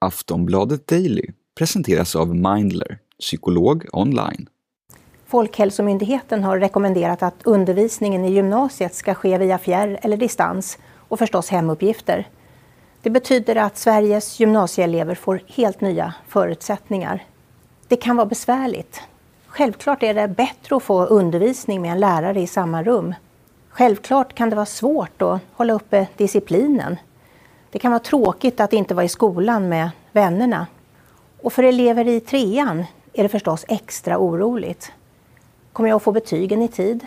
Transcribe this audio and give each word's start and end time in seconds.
Aftonbladet 0.00 0.86
Daily 0.86 1.26
presenteras 1.58 2.16
av 2.16 2.34
Mindler, 2.34 2.98
psykolog 3.20 3.86
online. 3.92 4.48
Folkhälsomyndigheten 5.26 6.44
har 6.44 6.58
rekommenderat 6.58 7.22
att 7.22 7.34
undervisningen 7.44 8.24
i 8.24 8.32
gymnasiet 8.32 8.94
ska 8.94 9.14
ske 9.14 9.38
via 9.38 9.58
fjärr 9.58 9.98
eller 10.02 10.16
distans 10.16 10.78
och 11.08 11.18
förstås 11.18 11.48
hemuppgifter. 11.48 12.28
Det 13.02 13.10
betyder 13.10 13.56
att 13.56 13.78
Sveriges 13.78 14.40
gymnasieelever 14.40 15.14
får 15.14 15.42
helt 15.46 15.80
nya 15.80 16.14
förutsättningar. 16.28 17.24
Det 17.88 17.96
kan 17.96 18.16
vara 18.16 18.26
besvärligt. 18.26 19.00
Självklart 19.46 20.02
är 20.02 20.14
det 20.14 20.28
bättre 20.28 20.76
att 20.76 20.82
få 20.82 21.04
undervisning 21.04 21.82
med 21.82 21.92
en 21.92 22.00
lärare 22.00 22.40
i 22.40 22.46
samma 22.46 22.82
rum. 22.82 23.14
Självklart 23.68 24.34
kan 24.34 24.50
det 24.50 24.56
vara 24.56 24.66
svårt 24.66 25.22
att 25.22 25.40
hålla 25.52 25.72
uppe 25.72 26.08
disciplinen. 26.16 26.96
Det 27.70 27.78
kan 27.78 27.92
vara 27.92 28.00
tråkigt 28.00 28.60
att 28.60 28.72
inte 28.72 28.94
vara 28.94 29.04
i 29.04 29.08
skolan 29.08 29.68
med 29.68 29.90
vännerna. 30.12 30.66
Och 31.42 31.52
för 31.52 31.62
elever 31.62 32.08
i 32.08 32.20
trean 32.20 32.84
är 33.12 33.22
det 33.22 33.28
förstås 33.28 33.64
extra 33.68 34.18
oroligt. 34.18 34.92
Kommer 35.72 35.88
jag 35.88 35.96
att 35.96 36.02
få 36.02 36.12
betygen 36.12 36.62
i 36.62 36.68
tid? 36.68 37.06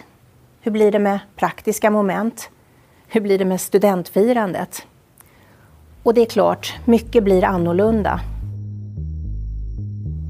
Hur 0.61 0.71
blir 0.71 0.91
det 0.91 0.99
med 0.99 1.19
praktiska 1.35 1.91
moment? 1.91 2.49
Hur 3.07 3.21
blir 3.21 3.39
det 3.39 3.45
med 3.45 3.61
studentfirandet? 3.61 4.85
Och 6.03 6.13
det 6.13 6.21
är 6.21 6.25
klart, 6.25 6.75
mycket 6.85 7.23
blir 7.23 7.43
annorlunda. 7.43 8.19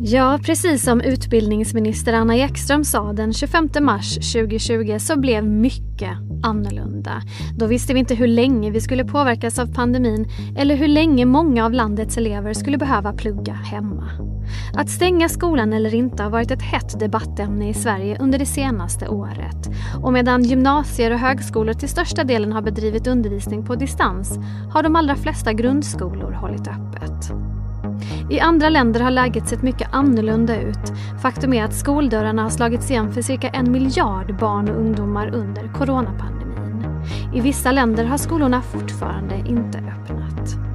Ja, 0.03 0.39
precis 0.45 0.83
som 0.83 1.01
utbildningsminister 1.01 2.13
Anna 2.13 2.35
Ekström 2.35 2.83
sa 2.83 3.13
den 3.13 3.33
25 3.33 3.69
mars 3.81 4.15
2020 4.15 4.97
så 4.99 5.19
blev 5.19 5.43
mycket 5.43 5.90
annorlunda. 6.43 7.21
Då 7.57 7.65
visste 7.65 7.93
vi 7.93 7.99
inte 7.99 8.15
hur 8.15 8.27
länge 8.27 8.71
vi 8.71 8.81
skulle 8.81 9.05
påverkas 9.05 9.59
av 9.59 9.73
pandemin 9.73 10.27
eller 10.57 10.75
hur 10.75 10.87
länge 10.87 11.25
många 11.25 11.65
av 11.65 11.73
landets 11.73 12.17
elever 12.17 12.53
skulle 12.53 12.77
behöva 12.77 13.13
plugga 13.13 13.53
hemma. 13.53 14.09
Att 14.73 14.89
stänga 14.89 15.29
skolan 15.29 15.73
eller 15.73 15.95
inte 15.95 16.23
har 16.23 16.29
varit 16.29 16.51
ett 16.51 16.61
hett 16.61 16.99
debattämne 16.99 17.69
i 17.69 17.73
Sverige 17.73 18.17
under 18.19 18.39
det 18.39 18.45
senaste 18.45 19.07
året. 19.07 19.69
Och 20.03 20.13
medan 20.13 20.43
gymnasier 20.43 21.11
och 21.11 21.19
högskolor 21.19 21.73
till 21.73 21.89
största 21.89 22.23
delen 22.23 22.51
har 22.51 22.61
bedrivit 22.61 23.07
undervisning 23.07 23.65
på 23.65 23.75
distans 23.75 24.39
har 24.73 24.83
de 24.83 24.95
allra 24.95 25.15
flesta 25.15 25.53
grundskolor 25.53 26.31
hållit 26.31 26.67
öppet. 26.67 27.31
I 28.29 28.39
andra 28.39 28.69
länder 28.69 28.99
har 28.99 29.11
läget 29.11 29.47
sett 29.47 29.61
mycket 29.61 29.89
annorlunda 29.91 30.61
ut. 30.61 30.91
Faktum 31.21 31.53
är 31.53 31.63
att 31.63 31.75
skoldörrarna 31.75 32.43
har 32.43 32.49
slagits 32.49 32.91
igen 32.91 33.13
för 33.13 33.21
cirka 33.21 33.49
en 33.49 33.71
miljard 33.71 34.37
barn 34.39 34.69
och 34.69 34.75
ungdomar 34.75 35.27
under 35.27 35.73
coronapandemin. 35.73 36.85
I 37.33 37.41
vissa 37.41 37.71
länder 37.71 38.05
har 38.05 38.17
skolorna 38.17 38.61
fortfarande 38.61 39.35
inte 39.35 39.77
öppnat. 39.77 40.70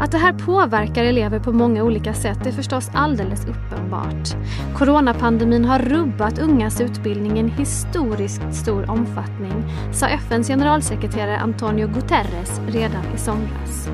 Att 0.00 0.12
det 0.12 0.18
här 0.18 0.32
påverkar 0.32 1.04
elever 1.04 1.38
på 1.38 1.52
många 1.52 1.84
olika 1.84 2.14
sätt 2.14 2.46
är 2.46 2.52
förstås 2.52 2.90
alldeles 2.94 3.46
uppenbart. 3.46 4.28
Coronapandemin 4.76 5.64
har 5.64 5.78
rubbat 5.78 6.38
ungas 6.38 6.80
utbildning 6.80 7.36
i 7.36 7.40
en 7.40 7.50
historiskt 7.50 8.54
stor 8.54 8.90
omfattning, 8.90 9.64
sa 9.92 10.06
FNs 10.06 10.48
generalsekreterare 10.48 11.38
Antonio 11.38 11.88
Guterres 11.88 12.60
redan 12.68 13.04
i 13.14 13.18
somras. 13.18 13.88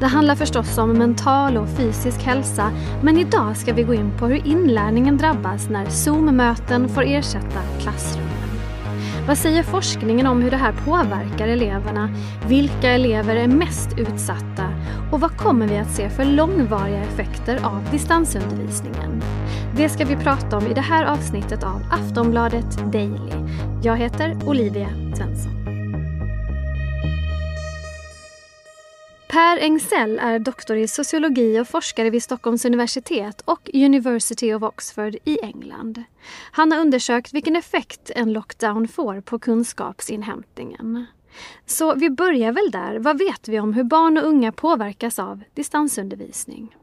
Det 0.00 0.06
handlar 0.06 0.34
förstås 0.34 0.78
om 0.78 0.92
mental 0.92 1.56
och 1.56 1.68
fysisk 1.68 2.22
hälsa 2.22 2.70
men 3.02 3.18
idag 3.18 3.56
ska 3.56 3.72
vi 3.72 3.82
gå 3.82 3.94
in 3.94 4.10
på 4.18 4.26
hur 4.26 4.46
inlärningen 4.46 5.16
drabbas 5.16 5.68
när 5.68 5.86
Zoom-möten 5.86 6.88
får 6.88 7.02
ersätta 7.02 7.60
klassrummen. 7.80 8.30
Vad 9.26 9.38
säger 9.38 9.62
forskningen 9.62 10.26
om 10.26 10.42
hur 10.42 10.50
det 10.50 10.56
här 10.56 10.72
påverkar 10.84 11.48
eleverna? 11.48 12.08
Vilka 12.48 12.90
elever 12.90 13.36
är 13.36 13.46
mest 13.46 13.98
utsatta? 13.98 14.73
Och 15.14 15.20
vad 15.20 15.36
kommer 15.36 15.68
vi 15.68 15.78
att 15.78 15.96
se 15.96 16.10
för 16.10 16.24
långvariga 16.24 16.98
effekter 16.98 17.64
av 17.64 17.90
distansundervisningen? 17.90 19.22
Det 19.76 19.88
ska 19.88 20.04
vi 20.04 20.16
prata 20.16 20.56
om 20.56 20.66
i 20.66 20.74
det 20.74 20.80
här 20.80 21.04
avsnittet 21.04 21.62
av 21.62 21.82
Aftonbladet 21.90 22.92
Daily. 22.92 23.32
Jag 23.82 23.96
heter 23.96 24.48
Olivia 24.48 24.88
Svensson. 25.16 25.52
Per 29.28 29.58
Engsell 29.58 30.18
är 30.18 30.38
doktor 30.38 30.76
i 30.76 30.88
sociologi 30.88 31.60
och 31.60 31.68
forskare 31.68 32.10
vid 32.10 32.22
Stockholms 32.22 32.64
universitet 32.64 33.40
och 33.44 33.70
University 33.74 34.54
of 34.54 34.62
Oxford 34.62 35.16
i 35.24 35.38
England. 35.42 36.02
Han 36.52 36.72
har 36.72 36.80
undersökt 36.80 37.34
vilken 37.34 37.56
effekt 37.56 38.10
en 38.14 38.32
lockdown 38.32 38.88
får 38.88 39.20
på 39.20 39.38
kunskapsinhämtningen. 39.38 41.06
Så 41.66 41.94
vi 41.94 42.10
börjar 42.10 42.52
väl 42.52 42.70
där. 42.70 42.98
Vad 42.98 43.18
vet 43.18 43.48
vi 43.48 43.60
om 43.60 43.72
hur 43.72 43.84
barn 43.84 44.18
och 44.18 44.24
unga 44.24 44.52
påverkas 44.52 45.18
av 45.18 45.42
distansundervisning? 45.54 46.74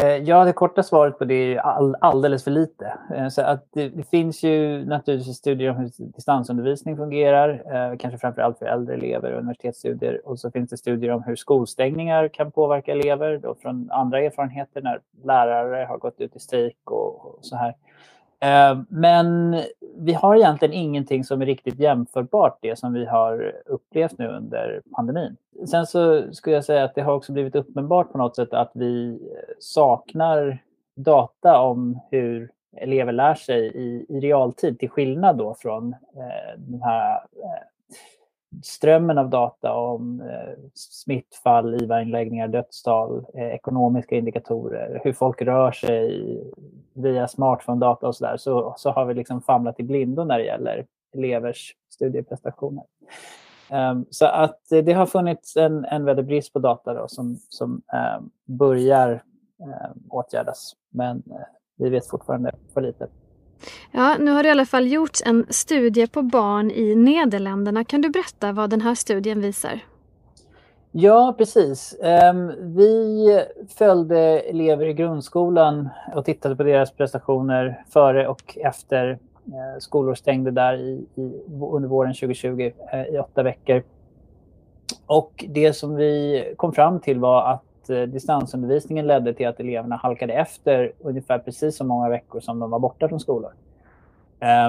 Eh, 0.00 0.16
ja, 0.16 0.44
det 0.44 0.52
korta 0.52 0.82
svaret 0.82 1.18
på 1.18 1.24
det 1.24 1.34
är 1.54 1.58
all, 1.58 1.96
alldeles 2.00 2.44
för 2.44 2.50
lite. 2.50 2.98
Eh, 3.14 3.28
så 3.28 3.42
att 3.42 3.68
det, 3.72 3.88
det, 3.88 4.02
finns 4.02 4.42
ju 4.42 4.84
naturligtvis 4.84 5.36
studier 5.36 5.70
om 5.70 5.76
hur 5.76 5.90
distansundervisning 5.98 6.96
fungerar, 6.96 7.48
eh, 7.50 7.96
kanske 7.98 8.18
framför 8.18 8.42
allt 8.42 8.58
för 8.58 8.66
äldre 8.66 8.94
elever 8.94 9.32
och 9.32 9.38
universitetsstudier. 9.38 10.28
Och 10.28 10.38
så 10.38 10.50
finns 10.50 10.70
det 10.70 10.76
studier 10.76 11.10
om 11.10 11.22
hur 11.22 11.36
skolstängningar 11.36 12.28
kan 12.28 12.52
påverka 12.52 12.92
elever 12.92 13.38
då 13.38 13.54
från 13.62 13.90
andra 13.90 14.20
erfarenheter 14.20 14.82
när 14.82 15.00
lärare 15.24 15.84
har 15.84 15.98
gått 15.98 16.20
ut 16.20 16.36
i 16.36 16.38
strejk 16.38 16.90
och, 16.90 17.26
och 17.26 17.38
så 17.40 17.56
här. 17.56 17.74
Eh, 18.40 18.78
men 18.88 19.56
vi 19.96 20.12
har 20.12 20.36
egentligen 20.36 20.74
ingenting 20.74 21.24
som 21.24 21.42
är 21.42 21.46
riktigt 21.46 21.78
jämförbart 21.78 22.58
det 22.62 22.78
som 22.78 22.92
vi 22.92 23.06
har 23.06 23.52
upplevt 23.66 24.18
nu 24.18 24.28
under 24.28 24.82
pandemin. 24.96 25.36
Sen 25.66 25.86
så 25.86 26.32
skulle 26.32 26.56
jag 26.56 26.64
säga 26.64 26.84
att 26.84 26.94
det 26.94 27.02
har 27.02 27.12
också 27.12 27.32
blivit 27.32 27.56
uppenbart 27.56 28.12
på 28.12 28.18
något 28.18 28.36
sätt 28.36 28.54
att 28.54 28.70
vi 28.74 29.10
eh, 29.10 29.54
saknar 29.58 30.58
data 30.96 31.60
om 31.60 32.00
hur 32.10 32.50
elever 32.76 33.12
lär 33.12 33.34
sig 33.34 33.66
i, 33.66 34.06
i 34.08 34.20
realtid 34.20 34.78
till 34.78 34.90
skillnad 34.90 35.36
då 35.36 35.54
från 35.54 35.92
eh, 35.92 36.58
de 36.58 36.82
här 36.82 37.14
eh, 37.14 37.62
strömmen 38.62 39.18
av 39.18 39.30
data 39.30 39.72
om 39.74 40.20
eh, 40.20 40.54
smittfall, 40.74 41.82
IVA-inläggningar, 41.82 42.48
dödstal, 42.48 43.26
eh, 43.34 43.46
ekonomiska 43.46 44.16
indikatorer, 44.16 45.00
hur 45.04 45.12
folk 45.12 45.42
rör 45.42 45.72
sig 45.72 46.42
via 46.94 47.26
smartphone-data 47.26 48.06
och 48.06 48.16
så 48.16 48.24
där, 48.24 48.36
så, 48.36 48.74
så 48.78 48.90
har 48.90 49.04
vi 49.04 49.14
liksom 49.14 49.42
famlat 49.42 49.80
i 49.80 49.82
blindo 49.82 50.24
när 50.24 50.38
det 50.38 50.44
gäller 50.44 50.86
elevers 51.14 51.74
studieprestationer. 51.90 52.84
Um, 53.72 54.06
så 54.10 54.26
att 54.26 54.60
det 54.68 54.92
har 54.92 55.06
funnits 55.06 55.56
en, 55.56 55.84
en 55.84 56.04
väldig 56.04 56.26
brist 56.26 56.52
på 56.52 56.58
data 56.58 56.94
då, 56.94 57.08
som, 57.08 57.38
som 57.48 57.82
um, 58.18 58.30
börjar 58.44 59.22
um, 59.58 60.02
åtgärdas, 60.10 60.76
men 60.90 61.16
uh, 61.16 61.36
vi 61.76 61.90
vet 61.90 62.06
fortfarande 62.06 62.52
för 62.74 62.80
lite. 62.80 63.08
Ja, 63.92 64.16
nu 64.18 64.30
har 64.30 64.42
det 64.42 64.48
i 64.48 64.52
alla 64.52 64.66
fall 64.66 64.86
gjorts 64.86 65.22
en 65.26 65.46
studie 65.50 66.06
på 66.06 66.22
barn 66.22 66.70
i 66.70 66.94
Nederländerna. 66.94 67.84
Kan 67.84 68.00
du 68.00 68.08
berätta 68.08 68.52
vad 68.52 68.70
den 68.70 68.80
här 68.80 68.94
studien 68.94 69.40
visar? 69.40 69.80
Ja, 70.98 71.34
precis. 71.38 71.96
Ehm, 72.02 72.52
vi 72.58 73.26
följde 73.68 74.18
elever 74.40 74.86
i 74.86 74.92
grundskolan 74.92 75.88
och 76.14 76.24
tittade 76.24 76.56
på 76.56 76.62
deras 76.62 76.92
prestationer 76.92 77.84
före 77.90 78.28
och 78.28 78.58
efter 78.58 79.08
eh, 79.46 79.78
skolor 79.78 80.14
stängde 80.14 80.50
där 80.50 80.76
i, 80.76 81.06
i, 81.14 81.42
under 81.72 81.88
våren 81.88 82.14
2020 82.14 82.72
eh, 82.92 83.02
i 83.02 83.18
åtta 83.18 83.42
veckor. 83.42 83.82
Och 85.06 85.44
det 85.48 85.72
som 85.72 85.96
vi 85.96 86.44
kom 86.56 86.72
fram 86.72 87.00
till 87.00 87.18
var 87.18 87.52
att 87.52 87.62
Eh, 87.90 88.02
distansundervisningen 88.02 89.06
ledde 89.06 89.34
till 89.34 89.48
att 89.48 89.60
eleverna 89.60 89.96
halkade 89.96 90.32
efter 90.32 90.92
ungefär 90.98 91.38
precis 91.38 91.76
så 91.76 91.84
många 91.84 92.08
veckor 92.08 92.40
som 92.40 92.58
de 92.60 92.70
var 92.70 92.78
borta 92.78 93.08
från 93.08 93.20
skolor. 93.20 93.52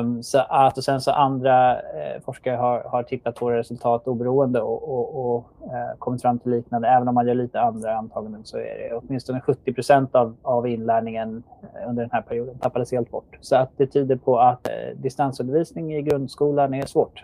Um, 0.02 0.24
så 0.24 0.40
att, 0.40 0.78
och 0.78 0.84
sen 0.84 1.02
så 1.02 1.12
andra 1.12 1.80
eh, 1.80 2.22
forskare 2.26 2.56
har, 2.56 2.80
har 2.80 3.04
tittat 3.04 3.36
på 3.36 3.52
resultat 3.52 4.08
oberoende 4.08 4.62
och, 4.62 4.90
och, 4.90 5.36
och 5.36 5.46
eh, 5.64 5.98
kommit 6.00 6.22
fram 6.22 6.40
till 6.40 6.52
liknande. 6.52 6.88
Även 6.88 7.08
om 7.08 7.16
man 7.16 7.28
gör 7.28 7.36
lite 7.36 7.62
andra 7.62 7.98
antaganden 7.98 8.42
så 8.46 8.58
är 8.58 8.62
det 8.62 8.96
åtminstone 8.96 9.42
70 9.42 9.74
procent 9.74 10.16
av, 10.16 10.36
av 10.42 10.68
inlärningen 10.68 11.44
eh, 11.62 11.90
under 11.90 12.04
den 12.04 12.12
här 12.12 12.22
perioden 12.22 12.58
tappades 12.58 12.92
helt 12.92 13.12
bort. 13.12 13.38
Så 13.42 13.56
att 13.56 13.70
det 13.78 13.88
tyder 13.88 14.16
på 14.16 14.40
att 14.40 14.68
eh, 14.68 14.74
distansundervisning 14.96 15.96
i 15.96 16.02
grundskolan 16.02 16.74
är 16.74 16.86
svårt. 16.86 17.24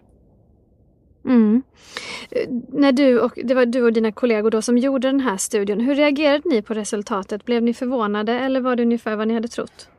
Mm. 1.26 1.64
Eh, 2.32 2.50
när 2.68 2.92
du 2.92 3.20
och, 3.20 3.40
det 3.44 3.54
var 3.54 3.66
du 3.66 3.84
och 3.84 3.94
dina 3.94 4.12
kollegor 4.12 4.52
då 4.52 4.62
som 4.62 4.78
gjorde 4.78 5.08
den 5.08 5.20
här 5.20 5.38
studien, 5.38 5.80
hur 5.80 5.96
reagerade 5.96 6.50
ni 6.50 6.62
på 6.62 6.74
resultatet? 6.74 7.46
Blev 7.46 7.64
ni 7.64 7.74
förvånade 7.74 8.34
eller 8.34 8.62
var 8.62 8.76
det 8.76 8.84
ungefär 8.84 9.16
vad 9.16 9.28
ni 9.28 9.34
hade 9.34 9.48
trott? 9.48 9.90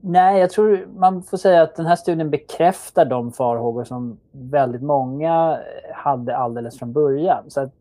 Nej, 0.00 0.40
jag 0.40 0.50
tror 0.50 0.86
man 0.96 1.22
får 1.22 1.36
säga 1.36 1.62
att 1.62 1.76
den 1.76 1.86
här 1.86 1.96
studien 1.96 2.30
bekräftar 2.30 3.04
de 3.04 3.32
farhågor 3.32 3.84
som 3.84 4.18
väldigt 4.32 4.82
många 4.82 5.58
hade 5.94 6.36
alldeles 6.36 6.78
från 6.78 6.92
början. 6.92 7.44
Så 7.48 7.60
att 7.60 7.72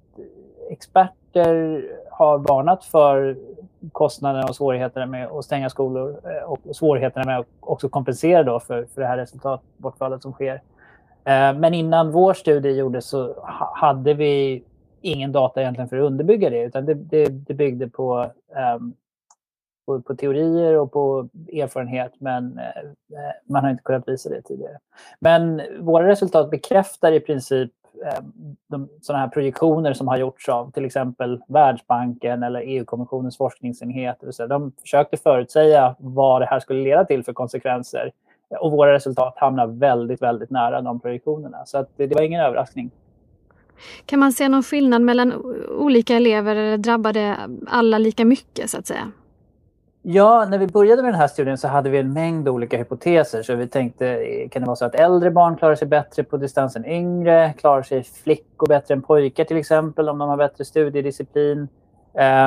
experter 0.69 1.85
har 2.11 2.37
varnat 2.37 2.85
för 2.85 3.37
kostnaderna 3.91 4.47
och 4.47 4.55
svårigheterna 4.55 5.05
med 5.05 5.27
att 5.27 5.45
stänga 5.45 5.69
skolor 5.69 6.19
eh, 6.23 6.51
och 6.51 6.75
svårigheterna 6.75 7.25
med 7.25 7.39
att 7.39 7.47
också 7.59 7.89
kompensera 7.89 8.43
då 8.43 8.59
för, 8.59 8.87
för 8.93 9.01
det 9.01 9.07
här 9.07 9.17
resultatbortfallet 9.17 10.21
som 10.21 10.33
sker. 10.33 10.61
Eh, 11.25 11.53
men 11.53 11.73
innan 11.73 12.11
vår 12.11 12.33
studie 12.33 12.71
gjordes 12.71 13.05
så 13.05 13.35
hade 13.75 14.13
vi 14.13 14.63
ingen 15.01 15.31
data 15.31 15.61
egentligen 15.61 15.89
för 15.89 15.97
att 15.97 16.03
underbygga 16.03 16.49
det, 16.49 16.63
utan 16.63 16.85
det, 16.85 16.93
det, 16.93 17.29
det 17.29 17.53
byggde 17.53 17.89
på, 17.89 18.31
um, 18.77 18.93
på, 19.85 20.01
på, 20.01 20.15
teorier 20.15 20.77
och 20.77 20.91
på 20.91 21.29
erfarenhet, 21.53 22.11
men 22.17 22.59
uh, 22.59 23.17
man 23.49 23.63
har 23.63 23.71
inte 23.71 23.83
kunnat 23.83 24.07
visa 24.07 24.29
det 24.29 24.41
tidigare. 24.41 24.77
Men 25.19 25.61
våra 25.79 26.07
resultat 26.07 26.49
bekräftar 26.51 27.11
i 27.11 27.19
princip 27.19 27.71
um, 28.17 28.55
de, 28.67 28.89
sådana 29.01 29.23
här 29.23 29.31
projektioner 29.31 29.93
som 29.93 30.07
har 30.07 30.17
gjorts 30.17 30.49
av 30.49 30.71
till 30.71 30.85
exempel 30.85 31.41
Världsbanken 31.47 32.43
eller 32.43 32.59
EU-kommissionens 32.59 33.37
forskningsenhet. 33.37 34.17
De 34.49 34.71
försökte 34.81 35.17
förutsäga 35.17 35.95
vad 35.99 36.41
det 36.41 36.45
här 36.45 36.59
skulle 36.59 36.83
leda 36.83 37.05
till 37.05 37.23
för 37.23 37.33
konsekvenser 37.33 38.11
och 38.59 38.71
våra 38.71 38.93
resultat 38.93 39.33
hamnar 39.37 39.67
väldigt, 39.67 40.21
väldigt 40.21 40.49
nära 40.49 40.81
de 40.81 40.99
projektionerna. 40.99 41.65
Så 41.65 41.77
att 41.77 41.89
det, 41.97 42.07
det 42.07 42.15
var 42.15 42.21
ingen 42.21 42.41
överraskning. 42.41 42.91
Kan 44.05 44.19
man 44.19 44.31
se 44.31 44.49
någon 44.49 44.63
skillnad 44.63 45.01
mellan 45.01 45.33
olika 45.69 46.15
elever 46.15 46.55
eller 46.55 46.77
drabbade 46.77 47.37
alla 47.67 47.97
lika 47.97 48.25
mycket 48.25 48.69
så 48.69 48.77
att 48.77 48.87
säga? 48.87 49.11
Ja, 50.01 50.45
när 50.49 50.57
vi 50.57 50.67
började 50.67 51.01
med 51.01 51.13
den 51.13 51.19
här 51.19 51.27
studien 51.27 51.57
så 51.57 51.67
hade 51.67 51.89
vi 51.89 51.97
en 51.97 52.13
mängd 52.13 52.49
olika 52.49 52.77
hypoteser. 52.77 53.43
Så 53.43 53.55
vi 53.55 53.67
tänkte, 53.67 54.25
kan 54.51 54.61
det 54.61 54.65
vara 54.65 54.75
så 54.75 54.85
att 54.85 54.95
äldre 54.95 55.31
barn 55.31 55.57
klarar 55.57 55.75
sig 55.75 55.87
bättre 55.87 56.23
på 56.23 56.37
distans 56.37 56.75
än 56.75 56.85
yngre? 56.85 57.53
Klarar 57.57 57.83
sig 57.83 58.03
flickor 58.03 58.67
bättre 58.67 58.93
än 58.93 59.01
pojkar 59.01 59.43
till 59.43 59.57
exempel 59.57 60.09
om 60.09 60.17
de 60.17 60.29
har 60.29 60.37
bättre 60.37 60.65
studiedisciplin? 60.65 61.67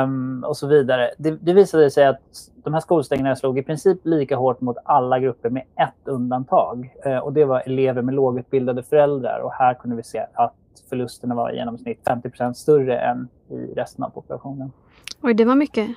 Um, 0.04 0.44
och 0.44 0.56
så 0.56 0.66
vidare. 0.66 1.10
Det, 1.18 1.30
det 1.30 1.52
visade 1.52 1.90
sig 1.90 2.06
att 2.06 2.20
de 2.54 2.74
här 2.74 2.80
skolstängningarna 2.80 3.36
slog 3.36 3.58
i 3.58 3.62
princip 3.62 3.98
lika 4.02 4.36
hårt 4.36 4.60
mot 4.60 4.76
alla 4.84 5.18
grupper 5.18 5.50
med 5.50 5.62
ett 5.76 6.08
undantag. 6.08 6.94
Uh, 7.06 7.18
och 7.18 7.32
det 7.32 7.44
var 7.44 7.62
elever 7.66 8.02
med 8.02 8.14
lågutbildade 8.14 8.82
föräldrar. 8.82 9.40
Och 9.40 9.52
här 9.52 9.74
kunde 9.74 9.96
vi 9.96 10.02
se 10.02 10.26
att 10.34 10.54
förlusterna 10.88 11.34
var 11.34 11.50
i 11.50 11.56
genomsnitt 11.56 12.00
50% 12.04 12.52
större 12.52 12.98
än 12.98 13.28
i 13.48 13.74
resten 13.74 14.04
av 14.04 14.10
populationen. 14.10 14.72
Oj, 15.22 15.34
det 15.34 15.44
var 15.44 15.54
mycket. 15.54 15.88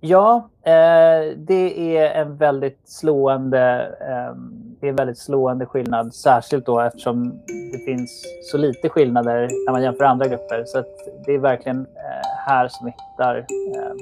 Ja, 0.00 0.50
eh, 0.62 1.36
det 1.36 1.96
är 1.96 2.20
en 2.20 2.36
väldigt 2.36 2.80
slående, 2.84 3.94
eh, 4.00 4.36
det 4.80 4.88
är 4.88 4.92
väldigt 4.92 5.18
slående 5.18 5.66
skillnad, 5.66 6.14
särskilt 6.14 6.66
då 6.66 6.80
eftersom 6.80 7.40
det 7.46 7.78
finns 7.78 8.24
så 8.42 8.58
lite 8.58 8.88
skillnader 8.88 9.48
när 9.66 9.72
man 9.72 9.82
jämför 9.82 10.04
andra 10.04 10.28
grupper. 10.28 10.64
Så 10.66 10.84
det 11.26 11.34
är 11.34 11.38
verkligen 11.38 11.78
eh, 11.78 12.28
här 12.46 12.68
som 12.68 12.86
vi 12.86 12.92
hittar 12.92 13.36
eh, 13.36 13.92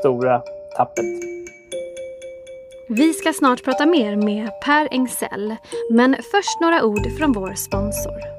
stora 0.00 0.42
tappet. 0.76 1.04
Vi 2.88 3.12
ska 3.12 3.32
snart 3.32 3.64
prata 3.64 3.86
mer 3.86 4.16
med 4.16 4.50
Per 4.64 4.88
Engsell, 4.90 5.56
men 5.90 6.14
först 6.14 6.60
några 6.60 6.84
ord 6.84 7.06
från 7.18 7.32
vår 7.32 7.54
sponsor. 7.54 8.38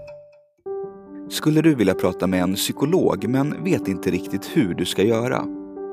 Skulle 1.29 1.61
du 1.61 1.75
vilja 1.75 1.93
prata 1.93 2.27
med 2.27 2.41
en 2.41 2.53
psykolog 2.55 3.27
men 3.27 3.63
vet 3.63 3.87
inte 3.87 4.09
riktigt 4.11 4.57
hur 4.57 4.73
du 4.73 4.85
ska 4.85 5.03
göra? 5.03 5.58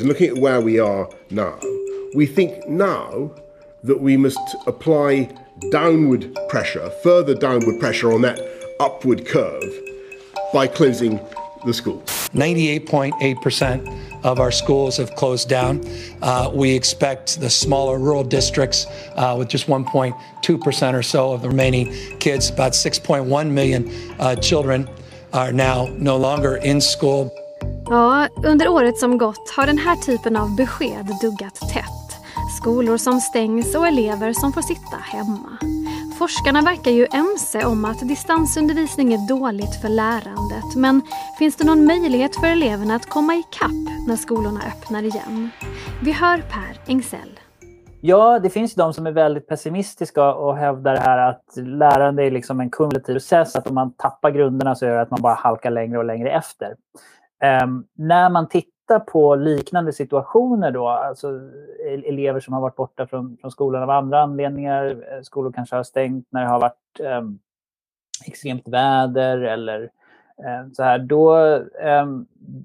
Looking 0.00 0.30
at 0.30 0.38
where 0.38 0.60
we 0.60 0.78
are 0.78 1.08
now, 1.30 1.58
we 2.14 2.26
think 2.26 2.66
now 2.66 3.30
that 3.84 4.00
we 4.00 4.16
must 4.16 4.38
apply 4.66 5.30
downward 5.70 6.34
pressure, 6.48 6.88
further 7.02 7.34
downward 7.34 7.78
pressure 7.78 8.12
on 8.12 8.22
that 8.22 8.40
upward 8.80 9.26
curve 9.26 9.62
by 10.52 10.66
closing 10.66 11.20
the 11.66 11.74
schools. 11.74 12.02
98.8% 12.32 14.24
of 14.24 14.40
our 14.40 14.50
schools 14.50 14.96
have 14.96 15.14
closed 15.16 15.48
down. 15.48 15.84
Uh, 16.22 16.50
we 16.52 16.70
expect 16.74 17.40
the 17.40 17.50
smaller 17.50 17.98
rural 17.98 18.24
districts, 18.24 18.86
uh, 19.16 19.34
with 19.38 19.48
just 19.48 19.66
1.2% 19.66 20.94
or 20.94 21.02
so 21.02 21.32
of 21.32 21.42
the 21.42 21.48
remaining 21.48 21.92
kids, 22.18 22.48
about 22.48 22.72
6.1 22.72 23.50
million 23.50 23.90
uh, 24.18 24.34
children, 24.36 24.88
are 25.32 25.52
now 25.52 25.86
no 25.98 26.16
longer 26.16 26.56
in 26.56 26.80
school. 26.80 27.34
Ja, 27.90 28.28
under 28.44 28.68
året 28.68 28.98
som 28.98 29.18
gått 29.18 29.50
har 29.56 29.66
den 29.66 29.78
här 29.78 29.96
typen 29.96 30.36
av 30.36 30.56
besked 30.56 31.06
duggat 31.20 31.54
tätt. 31.54 32.10
Skolor 32.60 32.96
som 32.96 33.20
stängs 33.20 33.74
och 33.74 33.86
elever 33.86 34.32
som 34.32 34.52
får 34.52 34.62
sitta 34.62 34.96
hemma. 34.96 35.58
Forskarna 36.18 36.62
verkar 36.62 36.90
ju 36.90 37.06
ense 37.12 37.66
om 37.66 37.84
att 37.84 38.08
distansundervisning 38.08 39.12
är 39.12 39.28
dåligt 39.28 39.80
för 39.82 39.88
lärandet 39.88 40.76
men 40.76 41.02
finns 41.38 41.56
det 41.56 41.64
någon 41.64 41.84
möjlighet 41.86 42.36
för 42.36 42.46
eleverna 42.46 42.94
att 42.94 43.08
komma 43.08 43.34
ikapp 43.34 44.06
när 44.08 44.16
skolorna 44.16 44.60
öppnar 44.66 45.02
igen? 45.02 45.50
Vi 46.02 46.12
hör 46.12 46.38
Per 46.38 46.92
Engsell. 46.92 47.40
Ja, 48.00 48.38
det 48.38 48.50
finns 48.50 48.74
de 48.74 48.92
som 48.94 49.06
är 49.06 49.12
väldigt 49.12 49.48
pessimistiska 49.48 50.34
och 50.34 50.56
hävdar 50.56 50.96
här 50.96 51.18
att 51.18 51.44
lärande 51.56 52.26
är 52.26 52.30
liksom 52.30 52.60
en 52.60 52.70
kumulativ 52.70 53.12
process, 53.12 53.56
att 53.56 53.66
om 53.66 53.74
man 53.74 53.92
tappar 53.92 54.30
grunderna 54.30 54.74
så 54.74 54.84
gör 54.84 54.94
det 54.94 55.02
att 55.02 55.10
man 55.10 55.22
bara 55.22 55.34
halkar 55.34 55.70
längre 55.70 55.98
och 55.98 56.04
längre 56.04 56.30
efter. 56.30 56.74
Ehm, 57.40 57.84
när 57.94 58.30
man 58.30 58.48
tittar 58.48 58.98
på 58.98 59.34
liknande 59.34 59.92
situationer 59.92 60.70
då, 60.70 60.88
alltså 60.88 61.40
e-, 61.86 62.08
elever 62.08 62.40
som 62.40 62.54
har 62.54 62.60
varit 62.60 62.76
borta 62.76 63.06
från, 63.06 63.36
från 63.40 63.50
skolan 63.50 63.82
av 63.82 63.90
andra 63.90 64.20
anledningar, 64.20 64.86
eh, 64.86 65.22
skolor 65.22 65.52
kanske 65.52 65.76
har 65.76 65.82
stängt 65.82 66.26
när 66.30 66.42
det 66.42 66.48
har 66.48 66.60
varit 66.60 67.00
ehm, 67.04 67.38
extremt 68.26 68.68
väder 68.68 69.38
eller 69.38 69.90
ehm, 70.46 70.74
så 70.74 70.82
här, 70.82 70.98
då 70.98 71.36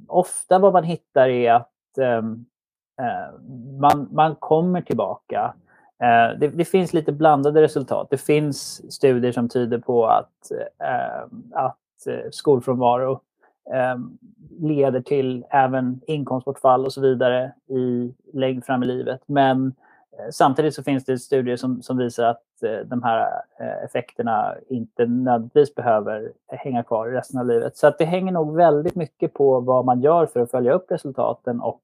ofta 0.08 0.60
vad 0.60 0.74
man 0.74 0.84
hittar 0.84 1.28
är 1.30 1.54
att 1.54 1.98
eh, 1.98 2.22
man, 3.80 4.08
man 4.12 4.36
kommer 4.36 4.82
tillbaka. 4.82 5.54
Eh, 6.04 6.40
det, 6.40 6.48
det, 6.48 6.66
finns 6.66 6.94
lite 6.94 7.12
blandade 7.12 7.62
resultat. 7.62 8.08
Det 8.10 8.18
finns 8.18 8.92
studier 8.94 9.32
som 9.32 9.50
tyder 9.50 9.78
på 9.78 10.08
att, 10.08 10.52
att 11.54 11.78
skolfrånvaro 12.32 13.22
Ehm, 13.74 14.18
leder 14.60 15.02
till 15.02 15.46
även 15.50 16.02
inkomstbortfall 16.08 16.86
och 16.86 16.94
så 16.94 17.02
vidare 17.02 17.52
i 17.68 18.14
längre 18.34 18.62
fram 18.62 18.84
i 18.84 18.86
livet. 18.86 19.22
Men 19.26 19.74
eh, 20.12 20.30
samtidigt 20.32 20.76
så 20.76 20.84
finns 20.84 21.06
det 21.06 21.20
studier 21.20 21.58
som, 21.58 21.82
som 21.82 21.98
visar 21.98 22.24
att 22.24 22.64
eh, 22.64 22.80
de 22.86 23.04
här 23.04 23.42
eh, 23.60 23.84
effekterna 23.84 24.56
inte 24.70 25.06
nödvändigtvis 25.06 25.76
behöver 25.76 26.32
hänga 26.48 26.84
kvar 26.84 27.08
resten 27.08 27.40
av 27.40 27.48
livet. 27.48 27.78
Så 27.78 27.88
att 27.88 27.98
det 27.98 28.06
hänger 28.06 28.32
nog 28.32 28.56
väldigt 28.56 28.96
mycket 28.96 29.34
på 29.34 29.60
vad 29.60 29.86
man 29.86 30.02
gör 30.02 30.26
för 30.26 30.40
att 30.40 30.52
följa 30.52 30.74
upp 30.74 30.92
resultaten 30.92 31.62
och, 31.62 31.82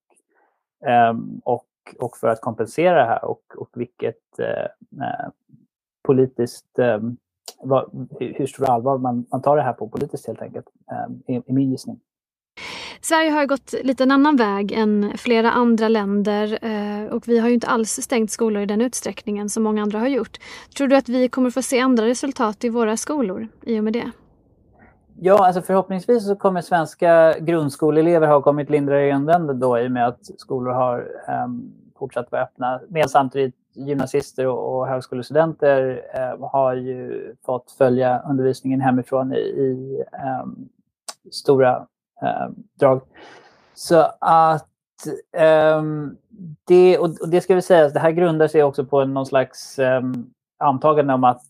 ehm, 0.85 1.41
och, 1.43 1.67
och 1.99 2.17
för 2.17 2.27
att 2.27 2.41
kompensera 2.41 2.95
det 2.95 3.05
här 3.05 3.25
och, 3.25 3.43
och 3.57 3.69
vilket 3.73 4.39
eh, 4.39 5.05
eh, 5.05 5.29
politiskt 6.03 6.79
ehm, 6.79 7.17
vad, 7.63 8.07
hur 8.19 8.45
stor 8.45 8.69
allvar 8.69 8.97
man, 8.97 9.25
man 9.31 9.41
tar 9.41 9.57
det 9.57 9.63
här 9.63 9.73
på 9.73 9.89
politiskt 9.89 10.27
helt 10.27 10.41
enkelt, 10.41 10.65
eh, 10.91 11.35
i, 11.35 11.41
i 11.45 11.53
min 11.53 11.71
gissning. 11.71 11.99
Sverige 13.01 13.31
har 13.31 13.45
gått 13.45 13.73
lite 13.83 14.03
en 14.03 14.11
annan 14.11 14.35
väg 14.35 14.71
än 14.71 15.11
flera 15.17 15.51
andra 15.51 15.87
länder 15.87 16.59
eh, 16.61 17.13
och 17.13 17.27
vi 17.27 17.39
har 17.39 17.47
ju 17.47 17.53
inte 17.53 17.67
alls 17.67 17.89
stängt 17.89 18.31
skolor 18.31 18.63
i 18.63 18.65
den 18.65 18.81
utsträckningen 18.81 19.49
som 19.49 19.63
många 19.63 19.81
andra 19.81 19.99
har 19.99 20.07
gjort. 20.07 20.37
Tror 20.77 20.87
du 20.87 20.95
att 20.95 21.09
vi 21.09 21.29
kommer 21.29 21.49
få 21.49 21.61
se 21.61 21.79
andra 21.79 22.05
resultat 22.05 22.63
i 22.63 22.69
våra 22.69 22.97
skolor 22.97 23.47
i 23.61 23.79
och 23.79 23.83
med 23.83 23.93
det? 23.93 24.11
Ja, 25.19 25.45
alltså 25.45 25.61
förhoppningsvis 25.61 26.27
så 26.27 26.35
kommer 26.35 26.61
svenska 26.61 27.39
grundskoleelever 27.39 28.27
ha 28.27 28.41
kommit 28.41 28.69
lindrigare 28.69 29.07
i 29.07 29.11
ände 29.11 29.53
då 29.53 29.79
i 29.79 29.87
och 29.87 29.91
med 29.91 30.07
att 30.07 30.25
skolor 30.37 30.71
har 30.71 31.07
um, 31.45 31.73
fortsatt 31.99 32.31
vara 32.31 32.41
öppna. 32.41 32.81
Men 32.89 33.09
samtidigt 33.09 33.55
gymnasister 33.73 34.47
och, 34.47 34.77
och 34.77 34.87
högskolestudenter 34.87 36.01
eh, 36.13 36.49
har 36.49 36.75
ju 36.75 37.35
fått 37.45 37.71
följa 37.71 38.21
undervisningen 38.29 38.81
hemifrån 38.81 39.33
i, 39.33 39.37
i 39.37 40.03
eh, 40.13 40.45
stora 41.31 41.87
eh, 42.21 42.49
drag. 42.79 43.01
Så 43.73 44.11
att 44.19 44.67
ehm, 45.37 46.17
det, 46.67 46.97
och 46.97 47.29
det 47.29 47.41
ska 47.41 47.55
vi 47.55 47.61
säga, 47.61 47.89
det 47.89 47.99
här 47.99 48.11
grundar 48.11 48.47
sig 48.47 48.63
också 48.63 48.85
på 48.85 49.05
någon 49.05 49.25
slags 49.25 49.79
ehm, 49.79 50.31
antagande 50.61 51.13
om 51.13 51.23
att 51.23 51.45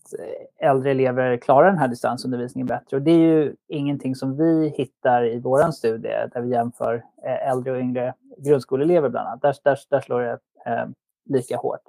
äldre 0.60 0.90
elever 0.90 1.36
klarar 1.36 1.66
den 1.66 1.78
här 1.78 1.88
distansundervisningen 1.88 2.66
bättre. 2.66 2.96
Och 2.96 3.02
det 3.02 3.10
är 3.10 3.18
ju 3.18 3.54
ingenting 3.68 4.14
som 4.14 4.36
vi 4.36 4.68
hittar 4.68 5.24
i 5.24 5.40
vår 5.40 5.70
studie 5.70 6.28
där 6.32 6.40
vi 6.40 6.50
jämför 6.50 7.04
eh, 7.24 7.48
äldre 7.48 7.72
och 7.72 7.78
yngre 7.78 8.14
grundskoleelever 8.38 9.08
bland 9.08 9.28
annat. 9.28 9.42
Där, 9.42 9.56
där, 9.62 9.78
där 9.88 10.00
slår 10.00 10.20
det 10.20 10.38
eh, 10.66 10.86
lika 11.24 11.56
hårt. 11.56 11.80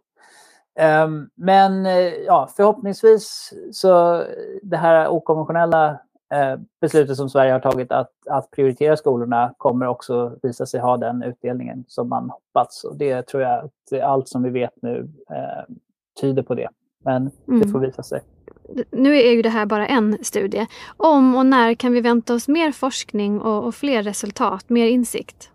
Um, 1.06 1.30
men 1.36 1.86
uh, 1.86 2.14
ja, 2.26 2.50
förhoppningsvis 2.56 3.54
så 3.72 4.24
det 4.62 4.78
här 4.78 5.08
okonventionella 5.08 6.00
eh, 6.34 6.60
beslutet 6.82 7.18
som 7.18 7.30
Sverige 7.30 7.52
har 7.52 7.60
tagit 7.60 7.92
att, 7.92 8.12
att 8.30 8.52
prioritera 8.52 8.98
skolorna 8.98 9.54
kommer 9.58 9.88
också 9.88 10.38
visa 10.44 10.66
sig 10.66 10.80
ha 10.80 10.98
den 10.98 11.24
utdelningen 11.24 11.86
som 11.88 12.10
man 12.10 12.30
hoppats. 12.30 12.84
Och 12.84 12.98
det 12.98 13.28
tror 13.28 13.44
jag 13.44 13.66
att 13.66 14.02
allt 14.02 14.28
som 14.28 14.44
vi 14.44 14.50
vet 14.50 14.82
nu 14.82 15.10
eh, 15.30 15.76
tyder 16.22 16.44
på 16.44 16.56
det. 16.56 16.70
Men 17.06 17.32
mm. 17.48 17.60
det 17.60 17.68
får 17.68 17.80
visa 17.80 18.04
sig. 18.04 18.22
Nu 18.92 19.18
är 19.18 19.32
ju 19.32 19.42
det 19.42 19.50
här 19.50 19.66
bara 19.66 19.88
en 19.88 20.18
studie. 20.24 20.68
Om 20.98 21.36
och 21.36 21.46
när 21.46 21.74
kan 21.74 21.94
vi 21.94 22.02
vänta 22.02 22.34
oss 22.34 22.48
mer 22.48 22.72
forskning 22.72 23.42
och, 23.42 23.64
och 23.64 23.76
fler 23.76 24.04
resultat, 24.04 24.70
mer 24.70 24.88
insikt? 24.88 25.50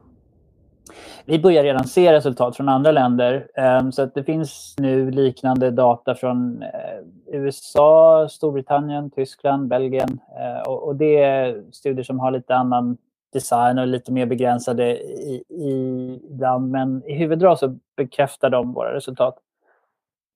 Vi 1.25 1.39
börjar 1.39 1.63
redan 1.63 1.85
se 1.85 2.13
resultat 2.13 2.57
från 2.57 2.69
andra 2.69 2.93
länder. 2.93 3.49
Eh, 3.55 3.91
så 3.91 4.03
att 4.03 4.15
det 4.15 4.25
finns 4.25 4.75
nu 4.79 5.11
liknande 5.11 5.71
data 5.71 6.15
från 6.15 6.63
eh, 6.63 7.39
USA, 7.41 8.29
Storbritannien, 8.31 9.11
Tyskland, 9.11 9.69
Belgien. 9.69 10.21
Eh, 10.41 10.71
och 10.73 10.97
det 10.97 11.23
är 11.23 11.63
studier 11.73 12.05
som 12.05 12.21
har 12.21 12.31
lite 12.31 12.55
annan 12.55 12.97
design 13.33 13.79
och 13.79 13.87
lite 13.87 14.13
mer 14.13 14.27
begränsade 14.27 14.99
i, 14.99 15.43
i 15.49 16.21
ibland. 16.31 16.71
Men 16.71 17.03
i 17.07 17.15
huvuddrag 17.15 17.59
så 17.59 17.79
bekräftar 17.97 18.51
de 18.51 18.73
våra 18.73 18.95
resultat. 18.95 19.39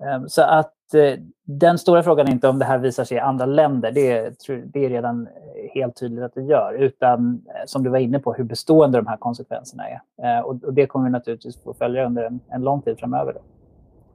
Ehm, 0.04 0.28
så 0.28 0.42
att 0.42 0.94
eh, 0.94 1.18
den 1.44 1.78
stora 1.78 2.02
frågan 2.02 2.28
är 2.28 2.32
inte 2.32 2.48
om 2.48 2.58
det 2.58 2.64
här 2.64 2.78
visar 2.78 3.04
sig 3.04 3.16
i 3.16 3.20
andra 3.20 3.46
länder. 3.46 3.92
Det 3.92 4.12
är, 4.12 4.32
det 4.72 4.84
är 4.84 4.88
redan 4.88 5.28
helt 5.74 5.96
tydligt 5.96 6.24
att 6.24 6.34
det 6.34 6.42
gör. 6.42 6.74
Utan 6.78 7.42
eh, 7.46 7.66
som 7.66 7.82
du 7.82 7.90
var 7.90 7.98
inne 7.98 8.18
på, 8.18 8.32
hur 8.32 8.44
bestående 8.44 8.98
de 8.98 9.06
här 9.06 9.16
konsekvenserna 9.16 9.84
är. 9.88 10.00
Eh, 10.22 10.40
och 10.40 10.72
det 10.72 10.86
kommer 10.86 11.04
vi 11.04 11.12
naturligtvis 11.12 11.62
få 11.62 11.74
följa 11.74 12.06
under 12.06 12.22
en, 12.22 12.40
en 12.48 12.62
lång 12.62 12.82
tid 12.82 12.98
framöver. 12.98 13.36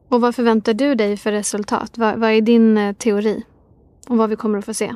Och 0.10 0.22
vad 0.22 0.36
förväntar 0.36 0.74
du 0.74 0.96
dig 0.96 1.18
för 1.18 1.32
resultat? 1.32 1.98
Vad, 1.98 2.20
vad 2.20 2.32
är 2.32 2.42
din 2.42 2.96
teori 2.96 3.44
om 4.10 4.18
vad 4.18 4.30
vi 4.30 4.36
kommer 4.36 4.60
att 4.60 4.66
få 4.66 4.74
se? 4.74 4.94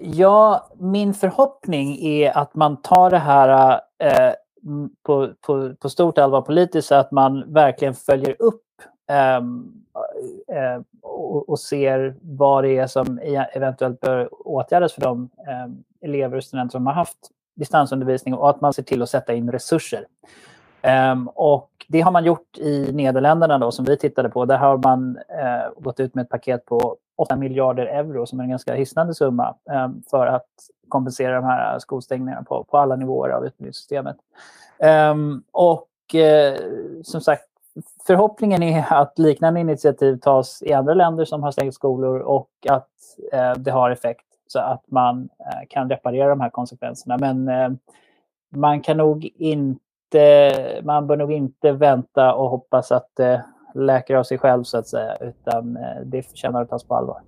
Ja, 0.00 0.68
min 0.78 1.14
förhoppning 1.14 2.06
är 2.06 2.38
att 2.38 2.54
man 2.54 2.82
tar 2.82 3.10
det 3.10 3.18
här 3.18 3.80
på, 5.06 5.28
på, 5.46 5.74
på 5.80 5.88
stort 5.88 6.18
allvar 6.18 6.42
politiskt 6.42 6.88
så 6.88 6.94
att 6.94 7.10
man 7.10 7.52
verkligen 7.52 7.94
följer 7.94 8.36
upp 8.38 8.62
Ehm, 9.12 9.72
eh, 10.48 10.82
och, 11.02 11.48
och, 11.48 11.60
ser 11.60 12.14
vad 12.22 12.64
det 12.64 12.78
är 12.78 12.86
som 12.86 13.18
e-, 13.18 13.48
eventuellt 13.52 14.00
bör 14.00 14.28
åtgärdas 14.48 14.92
för 14.92 15.00
de 15.00 15.30
um, 15.64 15.84
elever 16.00 16.36
och 16.36 16.44
studenter 16.44 16.72
som 16.72 16.86
har 16.86 16.94
haft 16.94 17.18
distansundervisning 17.54 18.34
och 18.34 18.50
att 18.50 18.60
man 18.60 18.72
ser 18.72 18.82
till 18.82 19.02
att 19.02 19.10
sätta 19.10 19.34
in 19.34 19.52
resurser. 19.52 20.06
Um, 21.12 21.28
och 21.28 21.70
det 21.88 22.00
har 22.00 22.10
man 22.10 22.24
gjort 22.24 22.58
i 22.58 22.92
Nederländerna 22.92 23.58
då, 23.58 23.72
som 23.72 23.84
vi 23.84 23.96
tittade 23.96 24.28
på. 24.28 24.44
Där 24.44 24.58
har 24.58 24.76
man 24.76 25.16
uh, 25.16 25.82
gått 25.82 26.00
ut 26.00 26.14
med 26.14 26.22
ett 26.22 26.28
paket 26.28 26.66
på 26.66 26.96
8 27.16 27.36
miljarder 27.36 27.86
euro 27.86 28.26
som 28.26 28.40
är 28.40 28.44
en 28.44 28.50
ganska 28.50 28.74
hisnande 28.74 29.14
summa 29.14 29.54
um, 29.84 30.02
för 30.10 30.26
att 30.26 30.48
kompensera 30.88 31.34
de 31.34 31.44
här 31.44 31.78
skolstängningarna 31.78 32.42
på, 32.42 32.64
på 32.64 32.78
alla 32.78 32.96
nivåer 32.96 33.30
av 33.30 33.46
utbildningssystemet. 33.46 34.16
Um, 35.10 35.42
och 35.52 35.88
uh, 36.14 37.02
som 37.02 37.20
sagt, 37.20 37.51
förhoppningen 38.06 38.62
är 38.62 38.92
att 38.92 39.18
liknande 39.18 39.60
initiativ 39.60 40.16
tas 40.16 40.62
i 40.62 40.72
andra 40.72 40.94
länder 40.94 41.24
som 41.24 41.42
har 41.42 41.50
stängt 41.50 41.74
skolor 41.74 42.20
och 42.20 42.50
att 42.68 42.88
eh, 43.32 43.52
det 43.52 43.70
har 43.70 43.90
effekt 43.90 44.26
så 44.46 44.58
att 44.58 44.84
man 44.86 45.28
eh, 45.40 45.68
kan 45.68 45.90
reparera 45.90 46.28
de 46.28 46.40
här 46.40 46.50
konsekvenserna. 46.50 47.18
Men 47.18 47.48
eh, 47.48 47.70
man 48.56 48.80
kan 48.80 48.96
nog 48.96 49.30
inte, 49.34 50.80
man 50.84 51.06
bör 51.06 51.16
nog 51.16 51.32
inte 51.32 51.72
vänta 51.72 52.34
och 52.34 52.50
hoppas 52.50 52.92
att 52.92 53.10
det 53.16 53.44
läker 53.74 54.14
av 54.14 54.24
sig 54.24 54.38
själv 54.38 54.62
så 54.62 54.78
att 54.78 54.88
säga, 54.88 55.16
utan 55.16 55.76
eh, 55.76 56.00
det 56.04 56.22
förtjänar 56.22 56.62
att 56.62 56.68
tas 56.68 56.84
på 56.84 56.94
allvar. 56.94 57.20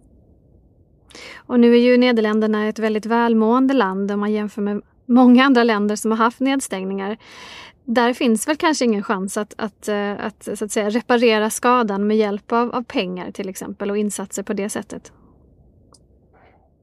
Och 1.46 1.60
nu 1.60 1.74
är 1.74 1.78
ju 1.78 1.98
Nederländerna 1.98 2.68
ett 2.68 2.78
väldigt 2.78 3.06
välmående 3.06 3.74
land 3.74 4.10
om 4.10 4.20
man 4.20 4.32
jämför 4.32 4.62
med 4.62 4.82
många 5.06 5.44
andra 5.44 5.62
länder 5.62 5.96
som 5.96 6.10
har 6.10 6.18
haft 6.18 6.40
nedstängningar 6.40 7.16
där 7.84 8.12
finns 8.12 8.48
väl 8.48 8.56
kanske 8.56 8.84
ingen 8.84 9.02
chans 9.02 9.36
att, 9.36 9.54
att, 9.58 9.88
eh, 9.88 10.26
att, 10.26 10.58
så 10.58 10.64
att 10.64 10.70
säga, 10.70 10.90
reparera 10.90 11.50
skadan 11.50 12.06
med 12.06 12.16
hjälp 12.16 12.52
av, 12.52 12.74
av 12.74 12.82
pengar 12.82 13.30
till 13.30 13.48
exempel 13.48 13.90
och 13.90 13.96
insatser 13.96 14.42
på 14.42 14.52
det 14.52 14.68
sättet? 14.68 15.12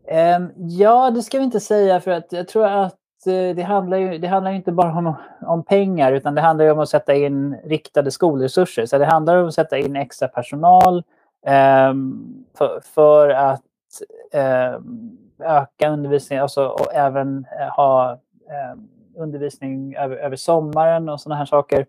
Ehm, 0.08 0.52
ja, 0.56 1.12
det 1.12 1.22
ska 1.22 1.38
vi 1.38 1.44
inte 1.44 1.60
säga 1.60 2.02
för 2.02 2.12
att 2.12 2.32
jag 2.32 2.48
tror 2.48 2.66
att 2.66 3.28
eh, 3.28 3.56
det 3.56 3.62
handlar 3.62 3.98
ju 3.98 4.18
det 4.18 4.28
handlar 4.28 4.52
inte 4.52 4.72
bara 4.72 4.98
om, 4.98 5.14
om 5.42 5.64
pengar 5.64 6.12
utan 6.12 6.36
det 6.36 6.42
handlar 6.42 6.72
om 6.72 6.80
att 6.80 6.90
sätta 6.90 7.16
in 7.16 7.58
riktade 7.64 8.12
skolresurser. 8.12 8.86
Så 8.86 8.98
det 8.98 9.06
handlar 9.06 9.38
om 9.38 9.48
att 9.48 9.54
sätta 9.54 9.78
in 9.78 9.96
extra 9.96 10.28
personal 10.28 11.04
ehm, 11.46 12.46
för, 12.58 12.82
för, 12.84 13.30
att 13.30 13.64
ehm, 14.34 15.18
öka 15.44 15.90
undervisningen 15.90 16.44
alltså, 16.44 16.66
och 16.66 16.94
även 16.94 17.46
eh, 17.60 17.76
ha 17.76 18.20
undervisning 19.16 19.96
över, 19.96 20.16
över 20.16 20.36
sommaren 20.36 21.10
och 21.10 21.22
sådana 21.22 21.38
här 21.38 21.46
saker. 21.46 21.86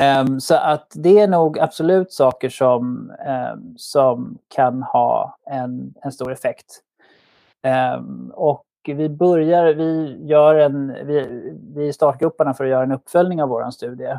Um, 0.00 0.40
så 0.40 0.54
att 0.54 0.92
det 0.94 1.20
är 1.20 1.28
nog 1.28 1.58
absolut 1.58 2.12
saker 2.12 2.48
som, 2.48 3.12
um, 3.54 3.74
som 3.76 4.38
kan 4.54 4.82
ha 4.82 5.38
en, 5.46 5.94
en 6.02 6.12
stor 6.12 6.32
effekt. 6.32 6.80
Um, 7.96 8.32
och 8.34 8.64
vi 8.86 9.08
börjar, 9.08 9.74
vi 9.74 10.18
gör 10.26 10.54
en, 10.54 10.96
vi, 11.06 11.52
vi 11.74 11.88
är 11.88 11.92
startgrupperna 11.92 12.54
för 12.54 12.64
att 12.64 12.70
göra 12.70 12.82
en 12.82 12.92
uppföljning 12.92 13.42
av 13.42 13.48
vår 13.48 13.70
studie. 13.70 14.18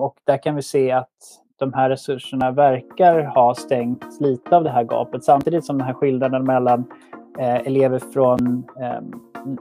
och 0.00 0.16
där 0.24 0.42
kan 0.42 0.56
vi 0.56 0.62
se 0.62 0.92
att 0.92 1.08
de 1.56 1.72
här 1.72 1.90
resurserna 1.90 2.50
verkar 2.50 3.22
ha 3.22 3.54
stängt 3.54 4.20
lite 4.20 4.56
av 4.56 4.64
det 4.64 4.70
här 4.70 4.84
gapet 4.84 5.24
samtidigt 5.24 5.64
som 5.64 5.78
den 5.78 5.86
här 5.86 5.94
skillnaden 5.94 6.44
mellan 6.44 6.84
eh, 7.38 7.66
elever 7.66 7.98
från 7.98 8.64
eh, 8.80 9.00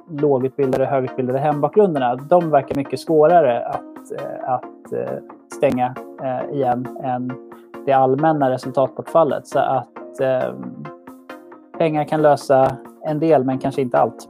lågutbildade 0.10 0.84
och 0.84 0.90
högutbildade 0.90 1.40
hembakgrunderna, 1.40 2.16
de 2.16 2.50
verkar 2.50 2.76
mycket 2.76 3.00
svårare 3.00 3.66
att, 3.66 4.12
eh, 4.12 4.50
att 4.50 4.94
eh, 4.94 5.18
stänga 5.58 5.96
eh, 6.24 6.56
igen 6.56 6.98
än 7.04 7.32
det 7.86 7.94
allmänna 7.94 8.50
resultatbortfallet. 8.50 9.48
Så 9.48 9.60
att 9.60 9.88
pengar 11.78 12.04
kan 12.04 12.22
lösa 12.22 12.78
en 13.06 13.20
del, 13.20 13.44
men 13.44 13.60
kanske 13.60 13.82
inte 13.82 13.98
allt. 13.98 14.30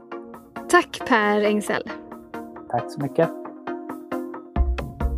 Tack 0.68 1.02
Per 1.08 1.40
Engsell. 1.40 1.82
Tack 2.70 2.90
så 2.90 3.00
mycket. 3.00 3.28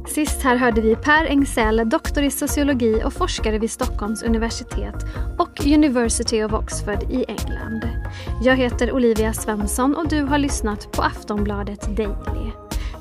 Sist 0.07 0.43
här 0.43 0.57
hörde 0.57 0.81
vi 0.81 0.97
Per 0.97 1.27
Engsell, 1.27 1.89
doktor 1.89 2.23
i 2.23 2.31
sociologi 2.31 3.03
och 3.05 3.13
forskare 3.13 3.59
vid 3.59 3.71
Stockholms 3.71 4.23
universitet 4.23 4.95
och 5.39 5.67
University 5.67 6.45
of 6.45 6.53
Oxford 6.53 7.03
i 7.11 7.25
England. 7.29 7.96
Jag 8.43 8.57
heter 8.57 8.93
Olivia 8.93 9.33
Svensson 9.33 9.97
och 9.97 10.09
du 10.09 10.23
har 10.23 10.39
lyssnat 10.39 10.93
på 10.93 11.03
Aftonbladet 11.03 11.97
Daily. 11.97 12.51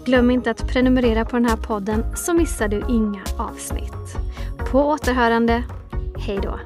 Glöm 0.05 0.32
inte 0.32 0.51
att 0.51 0.67
prenumerera 0.67 1.25
på 1.25 1.36
den 1.36 1.46
här 1.46 1.58
podden 1.58 2.15
så 2.15 2.34
missar 2.34 2.67
du 2.67 2.86
inga 2.89 3.24
avsnitt. 3.38 4.17
På 4.72 4.79
återhörande. 4.79 5.63
Hej 6.17 6.39
då. 6.44 6.60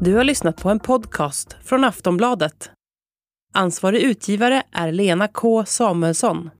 Du 0.00 0.14
har 0.14 0.24
lyssnat 0.24 0.62
på 0.62 0.70
en 0.70 0.80
podcast 0.80 1.56
från 1.64 1.84
Aftonbladet. 1.84 2.70
Ansvarig 3.54 4.02
utgivare 4.02 4.62
är 4.72 4.92
Lena 4.92 5.28
K 5.28 5.64
Samuelsson. 5.64 6.50